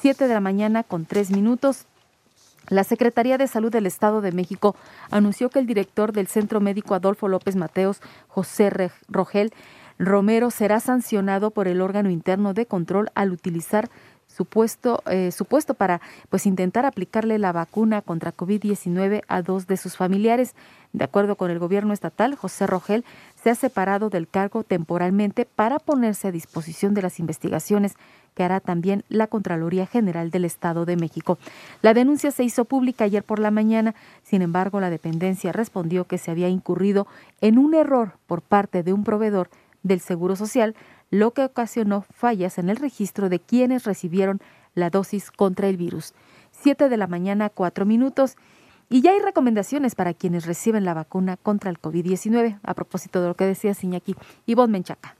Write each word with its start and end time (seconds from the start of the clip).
7 0.00 0.28
de 0.28 0.34
la 0.34 0.38
mañana 0.38 0.84
con 0.84 1.06
3 1.06 1.32
minutos. 1.32 1.86
La 2.68 2.84
Secretaría 2.84 3.36
de 3.36 3.48
Salud 3.48 3.72
del 3.72 3.86
Estado 3.86 4.20
de 4.20 4.30
México 4.30 4.76
anunció 5.10 5.50
que 5.50 5.58
el 5.58 5.66
director 5.66 6.12
del 6.12 6.28
Centro 6.28 6.60
Médico 6.60 6.94
Adolfo 6.94 7.26
López 7.26 7.56
Mateos, 7.56 8.00
José 8.28 8.92
Rogel 9.08 9.52
Romero, 10.04 10.50
será 10.50 10.80
sancionado 10.80 11.52
por 11.52 11.68
el 11.68 11.80
órgano 11.80 12.10
interno 12.10 12.54
de 12.54 12.66
control 12.66 13.10
al 13.14 13.30
utilizar 13.30 13.88
su 14.26 14.46
puesto, 14.46 15.00
eh, 15.06 15.30
para 15.76 16.00
pues 16.28 16.46
intentar 16.46 16.86
aplicarle 16.86 17.38
la 17.38 17.52
vacuna 17.52 18.02
contra 18.02 18.34
COVID-19 18.34 19.22
a 19.28 19.42
dos 19.42 19.68
de 19.68 19.76
sus 19.76 19.96
familiares. 19.96 20.56
De 20.92 21.04
acuerdo 21.04 21.36
con 21.36 21.52
el 21.52 21.60
gobierno 21.60 21.92
estatal, 21.92 22.34
José 22.34 22.66
Rogel 22.66 23.04
se 23.40 23.50
ha 23.50 23.54
separado 23.54 24.10
del 24.10 24.26
cargo 24.26 24.64
temporalmente 24.64 25.44
para 25.46 25.78
ponerse 25.78 26.28
a 26.28 26.32
disposición 26.32 26.94
de 26.94 27.02
las 27.02 27.20
investigaciones 27.20 27.94
que 28.34 28.42
hará 28.42 28.58
también 28.58 29.04
la 29.08 29.28
Contraloría 29.28 29.86
General 29.86 30.30
del 30.30 30.46
Estado 30.46 30.84
de 30.84 30.96
México. 30.96 31.38
La 31.80 31.94
denuncia 31.94 32.30
se 32.30 32.42
hizo 32.42 32.64
pública 32.64 33.04
ayer 33.04 33.22
por 33.22 33.38
la 33.38 33.50
mañana, 33.50 33.94
sin 34.24 34.42
embargo 34.42 34.80
la 34.80 34.90
dependencia 34.90 35.52
respondió 35.52 36.06
que 36.06 36.18
se 36.18 36.30
había 36.30 36.48
incurrido 36.48 37.06
en 37.40 37.58
un 37.58 37.74
error 37.74 38.14
por 38.26 38.42
parte 38.42 38.82
de 38.82 38.92
un 38.92 39.04
proveedor 39.04 39.48
del 39.82 40.00
Seguro 40.00 40.36
Social, 40.36 40.74
lo 41.10 41.32
que 41.32 41.44
ocasionó 41.44 42.02
fallas 42.10 42.58
en 42.58 42.70
el 42.70 42.76
registro 42.76 43.28
de 43.28 43.38
quienes 43.38 43.84
recibieron 43.84 44.40
la 44.74 44.90
dosis 44.90 45.30
contra 45.30 45.68
el 45.68 45.76
virus. 45.76 46.14
Siete 46.50 46.88
de 46.88 46.96
la 46.96 47.06
mañana, 47.06 47.50
cuatro 47.50 47.84
minutos. 47.84 48.36
Y 48.88 49.00
ya 49.00 49.12
hay 49.12 49.20
recomendaciones 49.20 49.94
para 49.94 50.14
quienes 50.14 50.46
reciben 50.46 50.84
la 50.84 50.94
vacuna 50.94 51.36
contra 51.36 51.70
el 51.70 51.80
COVID-19, 51.80 52.58
a 52.62 52.74
propósito 52.74 53.22
de 53.22 53.28
lo 53.28 53.34
que 53.34 53.46
decía 53.46 53.74
Siñaki. 53.74 54.14
Ivonne 54.46 54.72
Menchaca. 54.72 55.16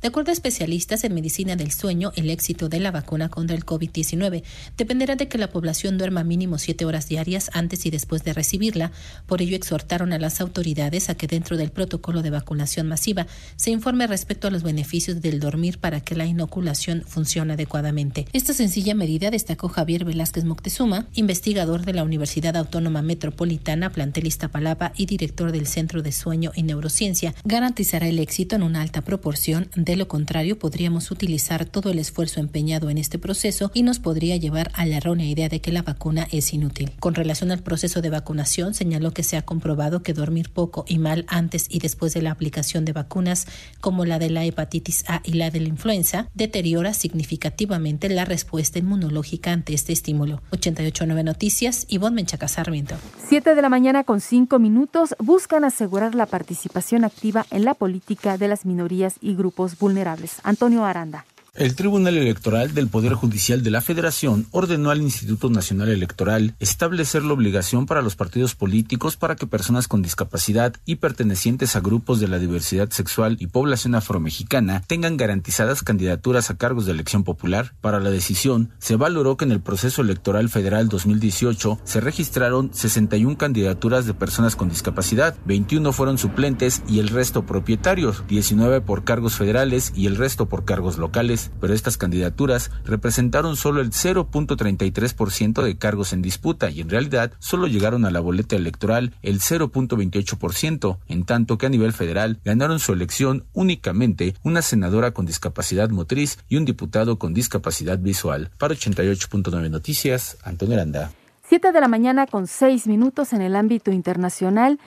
De 0.00 0.08
acuerdo 0.08 0.30
a 0.30 0.34
especialistas 0.34 1.02
en 1.04 1.14
medicina 1.14 1.56
del 1.56 1.72
sueño, 1.72 2.12
el 2.16 2.28
éxito 2.28 2.68
de 2.68 2.78
la 2.78 2.90
vacuna 2.90 3.30
contra 3.30 3.56
el 3.56 3.64
COVID-19 3.64 4.42
dependerá 4.76 5.16
de 5.16 5.28
que 5.28 5.38
la 5.38 5.48
población 5.48 5.96
duerma 5.96 6.24
mínimo 6.24 6.58
siete 6.58 6.84
horas 6.84 7.08
diarias 7.08 7.50
antes 7.54 7.86
y 7.86 7.90
después 7.90 8.22
de 8.22 8.34
recibirla. 8.34 8.92
Por 9.26 9.40
ello, 9.40 9.56
exhortaron 9.56 10.12
a 10.12 10.18
las 10.18 10.42
autoridades 10.42 11.08
a 11.08 11.14
que 11.14 11.26
dentro 11.26 11.56
del 11.56 11.70
protocolo 11.70 12.20
de 12.22 12.30
vacunación 12.30 12.86
masiva 12.86 13.26
se 13.56 13.70
informe 13.70 14.06
respecto 14.06 14.48
a 14.48 14.50
los 14.50 14.62
beneficios 14.62 15.22
del 15.22 15.40
dormir 15.40 15.78
para 15.78 16.00
que 16.00 16.14
la 16.14 16.26
inoculación 16.26 17.02
funcione 17.06 17.54
adecuadamente. 17.54 18.26
Esta 18.32 18.52
sencilla 18.52 18.94
medida 18.94 19.30
destacó 19.30 19.68
Javier 19.68 20.04
Velázquez 20.04 20.44
Moctezuma, 20.44 21.06
investigador 21.14 21.84
de 21.84 21.94
la 21.94 22.04
Universidad 22.04 22.56
Autónoma 22.56 23.00
Metropolitana, 23.00 23.90
plantel 23.90 24.26
Iztapalapa 24.26 24.92
y 24.96 25.06
director 25.06 25.50
del 25.50 25.66
Centro 25.66 26.02
de 26.02 26.12
Sueño 26.12 26.52
y 26.54 26.62
Neurociencia, 26.62 27.34
garantizará 27.44 28.06
el 28.06 28.18
éxito 28.18 28.56
en 28.56 28.62
una 28.62 28.82
alta 28.82 29.00
proporción 29.00 29.70
de 29.74 29.93
de 29.94 29.98
lo 29.98 30.08
contrario, 30.08 30.58
podríamos 30.58 31.12
utilizar 31.12 31.66
todo 31.66 31.88
el 31.92 32.00
esfuerzo 32.00 32.40
empeñado 32.40 32.90
en 32.90 32.98
este 32.98 33.16
proceso 33.16 33.70
y 33.74 33.84
nos 33.84 34.00
podría 34.00 34.36
llevar 34.36 34.72
a 34.74 34.86
la 34.86 34.96
errónea 34.96 35.24
idea 35.24 35.48
de 35.48 35.60
que 35.60 35.70
la 35.70 35.82
vacuna 35.82 36.26
es 36.32 36.52
inútil. 36.52 36.90
Con 36.98 37.14
relación 37.14 37.52
al 37.52 37.62
proceso 37.62 38.02
de 38.02 38.10
vacunación, 38.10 38.74
señaló 38.74 39.12
que 39.12 39.22
se 39.22 39.36
ha 39.36 39.42
comprobado 39.42 40.02
que 40.02 40.12
dormir 40.12 40.50
poco 40.50 40.84
y 40.88 40.98
mal 40.98 41.24
antes 41.28 41.66
y 41.68 41.78
después 41.78 42.12
de 42.12 42.22
la 42.22 42.32
aplicación 42.32 42.84
de 42.84 42.92
vacunas, 42.92 43.46
como 43.80 44.04
la 44.04 44.18
de 44.18 44.30
la 44.30 44.44
hepatitis 44.44 45.04
A 45.06 45.20
y 45.22 45.34
la 45.34 45.52
de 45.52 45.60
la 45.60 45.68
influenza, 45.68 46.28
deteriora 46.34 46.92
significativamente 46.92 48.08
la 48.08 48.24
respuesta 48.24 48.80
inmunológica 48.80 49.52
ante 49.52 49.74
este 49.74 49.92
estímulo. 49.92 50.42
889 50.50 51.22
Noticias, 51.22 51.86
Ivonne 51.88 52.16
Menchaca 52.16 52.48
Sarmiento. 52.48 52.96
7 53.28 53.54
de 53.54 53.62
la 53.62 53.68
mañana 53.68 54.02
con 54.02 54.20
5 54.20 54.58
minutos 54.58 55.14
buscan 55.20 55.62
asegurar 55.62 56.16
la 56.16 56.26
participación 56.26 57.04
activa 57.04 57.46
en 57.52 57.64
la 57.64 57.74
política 57.74 58.38
de 58.38 58.48
las 58.48 58.66
minorías 58.66 59.18
y 59.20 59.36
grupos 59.36 59.73
vulnerables. 59.78 60.40
Antonio 60.42 60.84
Aranda. 60.84 61.24
El 61.56 61.76
Tribunal 61.76 62.16
Electoral 62.16 62.74
del 62.74 62.88
Poder 62.88 63.14
Judicial 63.14 63.62
de 63.62 63.70
la 63.70 63.80
Federación 63.80 64.48
ordenó 64.50 64.90
al 64.90 65.00
Instituto 65.00 65.48
Nacional 65.50 65.88
Electoral 65.88 66.56
establecer 66.58 67.22
la 67.22 67.32
obligación 67.32 67.86
para 67.86 68.02
los 68.02 68.16
partidos 68.16 68.56
políticos 68.56 69.16
para 69.16 69.36
que 69.36 69.46
personas 69.46 69.86
con 69.86 70.02
discapacidad 70.02 70.74
y 70.84 70.96
pertenecientes 70.96 71.76
a 71.76 71.80
grupos 71.80 72.18
de 72.18 72.26
la 72.26 72.40
diversidad 72.40 72.90
sexual 72.90 73.36
y 73.38 73.46
población 73.46 73.94
afromexicana 73.94 74.82
tengan 74.88 75.16
garantizadas 75.16 75.84
candidaturas 75.84 76.50
a 76.50 76.56
cargos 76.56 76.86
de 76.86 76.92
elección 76.92 77.22
popular. 77.22 77.72
Para 77.80 78.00
la 78.00 78.10
decisión, 78.10 78.72
se 78.80 78.96
valoró 78.96 79.36
que 79.36 79.44
en 79.44 79.52
el 79.52 79.60
proceso 79.60 80.02
electoral 80.02 80.48
federal 80.48 80.88
2018 80.88 81.78
se 81.84 82.00
registraron 82.00 82.74
61 82.74 83.38
candidaturas 83.38 84.06
de 84.06 84.14
personas 84.14 84.56
con 84.56 84.70
discapacidad, 84.70 85.36
21 85.44 85.92
fueron 85.92 86.18
suplentes 86.18 86.82
y 86.88 86.98
el 86.98 87.10
resto 87.10 87.46
propietarios, 87.46 88.24
19 88.26 88.80
por 88.80 89.04
cargos 89.04 89.36
federales 89.36 89.92
y 89.94 90.06
el 90.06 90.16
resto 90.16 90.46
por 90.46 90.64
cargos 90.64 90.98
locales 90.98 91.43
pero 91.60 91.74
estas 91.74 91.96
candidaturas 91.96 92.70
representaron 92.84 93.56
solo 93.56 93.80
el 93.80 93.90
0.33% 93.90 95.62
de 95.62 95.76
cargos 95.76 96.12
en 96.12 96.22
disputa 96.22 96.70
y 96.70 96.80
en 96.80 96.90
realidad 96.90 97.32
solo 97.38 97.66
llegaron 97.66 98.04
a 98.04 98.10
la 98.10 98.20
boleta 98.20 98.56
electoral 98.56 99.14
el 99.22 99.40
0.28%, 99.40 100.98
en 101.08 101.24
tanto 101.24 101.58
que 101.58 101.66
a 101.66 101.70
nivel 101.70 101.92
federal 101.92 102.38
ganaron 102.44 102.78
su 102.78 102.92
elección 102.92 103.44
únicamente 103.52 104.34
una 104.42 104.62
senadora 104.62 105.12
con 105.12 105.26
discapacidad 105.26 105.90
motriz 105.90 106.38
y 106.48 106.56
un 106.56 106.64
diputado 106.64 107.18
con 107.18 107.34
discapacidad 107.34 107.98
visual. 107.98 108.50
Para 108.58 108.74
88.9 108.74 109.70
Noticias, 109.70 110.38
Antonio 110.42 110.74
Aranda. 110.74 111.10
7 111.48 111.72
de 111.72 111.80
la 111.80 111.88
mañana 111.88 112.26
con 112.26 112.46
6 112.46 112.86
minutos 112.86 113.32
en 113.32 113.42
el 113.42 113.54
ámbito 113.54 113.92
internacional. 113.92 114.78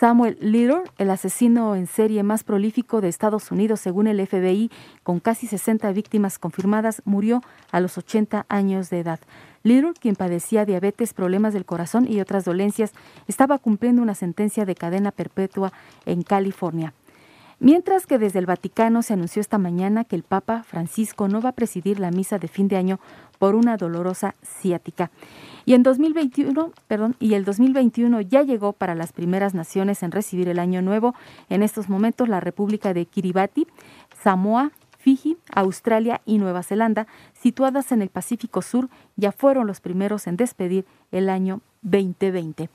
Samuel 0.00 0.38
Little, 0.40 0.84
el 0.96 1.10
asesino 1.10 1.76
en 1.76 1.86
serie 1.86 2.22
más 2.22 2.42
prolífico 2.42 3.02
de 3.02 3.10
Estados 3.10 3.50
Unidos 3.50 3.80
según 3.80 4.06
el 4.06 4.26
FBI, 4.26 4.70
con 5.02 5.20
casi 5.20 5.46
60 5.46 5.92
víctimas 5.92 6.38
confirmadas, 6.38 7.02
murió 7.04 7.42
a 7.70 7.80
los 7.80 7.98
80 7.98 8.46
años 8.48 8.88
de 8.88 9.00
edad. 9.00 9.20
Little, 9.62 9.92
quien 9.92 10.16
padecía 10.16 10.64
diabetes, 10.64 11.12
problemas 11.12 11.52
del 11.52 11.66
corazón 11.66 12.10
y 12.10 12.18
otras 12.22 12.46
dolencias, 12.46 12.94
estaba 13.28 13.58
cumpliendo 13.58 14.00
una 14.00 14.14
sentencia 14.14 14.64
de 14.64 14.74
cadena 14.74 15.10
perpetua 15.10 15.70
en 16.06 16.22
California. 16.22 16.94
Mientras 17.58 18.06
que 18.06 18.18
desde 18.18 18.38
el 18.38 18.46
Vaticano 18.46 19.02
se 19.02 19.12
anunció 19.12 19.40
esta 19.40 19.58
mañana 19.58 20.04
que 20.04 20.16
el 20.16 20.22
Papa 20.22 20.62
Francisco 20.62 21.28
no 21.28 21.42
va 21.42 21.50
a 21.50 21.54
presidir 21.54 22.00
la 22.00 22.10
misa 22.10 22.38
de 22.38 22.48
fin 22.48 22.68
de 22.68 22.78
año 22.78 23.00
por 23.38 23.54
una 23.54 23.76
dolorosa 23.76 24.34
ciática. 24.42 25.10
Y 25.64 25.74
en 25.74 25.82
2021, 25.82 26.72
perdón, 26.88 27.16
y 27.20 27.34
el 27.34 27.44
2021 27.44 28.20
ya 28.22 28.42
llegó 28.42 28.72
para 28.72 28.94
las 28.94 29.12
primeras 29.12 29.54
naciones 29.54 30.02
en 30.02 30.12
recibir 30.12 30.48
el 30.48 30.58
año 30.58 30.82
nuevo. 30.82 31.14
En 31.48 31.62
estos 31.62 31.88
momentos 31.88 32.28
la 32.28 32.40
República 32.40 32.94
de 32.94 33.06
Kiribati, 33.06 33.66
Samoa, 34.22 34.72
Fiji, 34.98 35.36
Australia 35.54 36.20
y 36.24 36.38
Nueva 36.38 36.62
Zelanda, 36.62 37.06
situadas 37.32 37.92
en 37.92 38.02
el 38.02 38.08
Pacífico 38.08 38.62
Sur, 38.62 38.88
ya 39.16 39.32
fueron 39.32 39.66
los 39.66 39.80
primeros 39.80 40.26
en 40.26 40.36
despedir 40.36 40.84
el 41.10 41.28
año 41.28 41.60
2020. 41.82 42.70